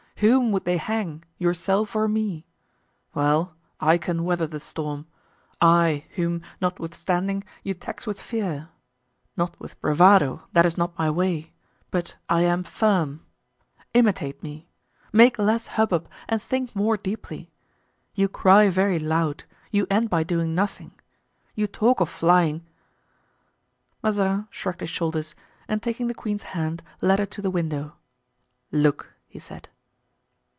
[0.17, 2.45] Whom would they hang, yourself or me?
[3.15, 10.63] Well, I can weather the storm—I, whom, notwithstanding, you tax with fear—not with bravado, that
[10.63, 11.53] is not my way;
[11.89, 13.25] but I am firm.
[13.95, 14.69] Imitate me.
[15.11, 17.51] Make less hubbub and think more deeply.
[18.13, 20.91] You cry very loud, you end by doing nothing;
[21.55, 22.67] you talk of flying——"
[24.03, 25.33] Mazarin shrugged his shoulders
[25.67, 27.95] and taking the queen's hand led her to the window.
[28.71, 29.67] "Look!" he said.